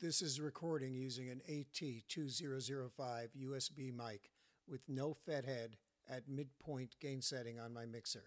[0.00, 4.32] This is recording using an AT2005 USB mic
[4.68, 5.74] with no FetHead
[6.10, 8.24] at midpoint gain setting on my mixer.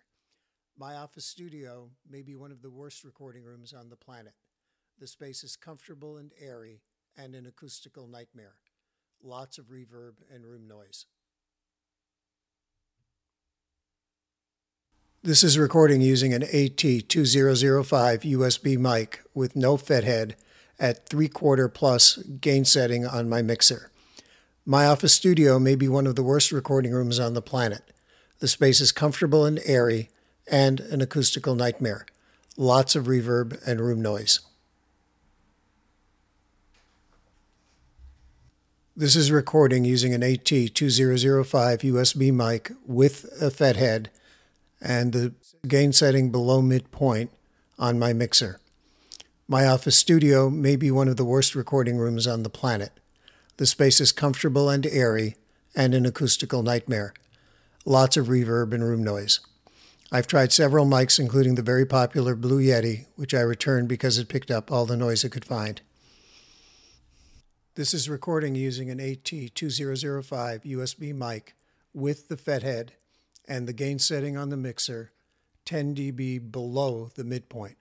[0.78, 4.34] My office studio may be one of the worst recording rooms on the planet.
[4.98, 6.84] The space is comfortable and airy
[7.18, 8.56] and an acoustical nightmare.
[9.22, 11.06] Lots of reverb and room noise.
[15.22, 20.36] This is recording using an AT2005 USB mic with no FetHead
[20.80, 23.92] at 3 quarter plus gain setting on my mixer.
[24.66, 27.92] My office studio may be one of the worst recording rooms on the planet.
[28.40, 30.10] The space is comfortable and airy
[30.46, 32.06] and an acoustical nightmare.
[32.58, 34.42] Lots of reverb and room noise.
[38.96, 44.08] This is recording using an AT2005 USB mic with a FetHead
[44.82, 45.34] and the
[45.68, 47.30] gain setting below midpoint
[47.78, 48.60] on my mixer.
[49.50, 52.92] My office studio may be one of the worst recording rooms on the planet.
[53.56, 55.38] The space is comfortable and airy
[55.74, 57.14] and an acoustical nightmare.
[57.86, 59.40] Lots of reverb and room noise.
[60.12, 64.28] I've tried several mics, including the very popular Blue Yeti, which I returned because it
[64.28, 65.80] picked up all the noise it could find.
[67.76, 71.56] This is recording using an AT2005 USB mic
[71.94, 72.90] with the FetHead
[73.48, 75.12] and the gain setting on the mixer
[75.64, 77.78] 10 dB below the midpoint.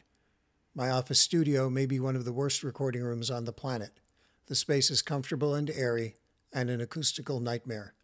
[0.77, 3.99] My office studio may be one of the worst recording rooms on the planet.
[4.45, 6.17] The space is comfortable and airy
[6.53, 7.95] and an acoustical nightmare.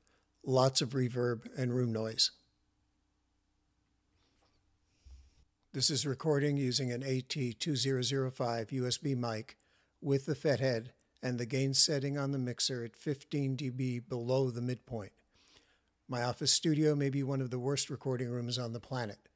[0.42, 2.30] Lots of reverb and room noise.
[5.74, 9.58] This is recording using an AT2005 USB mic
[10.00, 14.62] with the FetHead and the gain setting on the mixer at 15 dB below the
[14.62, 15.12] midpoint.
[16.08, 19.28] My office studio may be one of the worst recording rooms on the planet.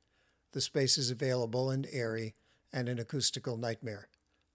[0.52, 2.34] The space is available and airy
[2.72, 4.08] and an acoustical nightmare.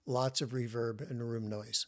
[0.06, 1.86] Lots of reverb and room noise.